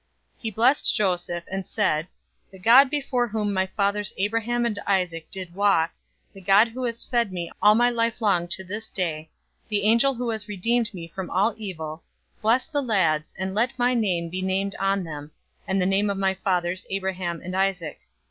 048:015 0.37 0.41
He 0.41 0.49
blessed 0.51 0.95
Joseph, 0.95 1.43
and 1.47 1.67
said, 1.67 2.07
"The 2.51 2.57
God 2.57 2.89
before 2.89 3.27
whom 3.27 3.53
my 3.53 3.67
fathers 3.67 4.13
Abraham 4.17 4.65
and 4.65 4.79
Isaac 4.87 5.29
did 5.29 5.53
walk, 5.53 5.91
the 6.33 6.41
God 6.41 6.69
who 6.69 6.83
has 6.85 7.05
fed 7.05 7.31
me 7.31 7.51
all 7.61 7.75
my 7.75 7.91
life 7.91 8.19
long 8.19 8.47
to 8.47 8.63
this 8.63 8.89
day, 8.89 9.29
048:016 9.65 9.69
the 9.69 9.83
angel 9.83 10.13
who 10.15 10.29
has 10.31 10.47
redeemed 10.47 10.91
me 10.95 11.07
from 11.07 11.29
all 11.29 11.53
evil, 11.55 12.01
bless 12.41 12.65
the 12.65 12.81
lads, 12.81 13.31
and 13.37 13.53
let 13.53 13.77
my 13.77 13.93
name 13.93 14.29
be 14.29 14.41
named 14.41 14.75
on 14.79 15.03
them, 15.03 15.29
and 15.67 15.79
the 15.79 15.85
name 15.85 16.09
of 16.09 16.17
my 16.17 16.33
fathers 16.33 16.87
Abraham 16.89 17.39
and 17.39 17.55
Isaac. 17.55 17.99